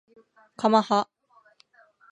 [0.57, 1.07] かまは